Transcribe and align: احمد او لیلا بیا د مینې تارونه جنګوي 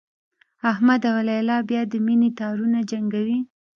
احمد 0.71 1.01
او 1.11 1.17
لیلا 1.27 1.57
بیا 1.69 1.81
د 1.91 1.93
مینې 2.05 2.29
تارونه 2.39 2.79
جنګوي 2.91 3.39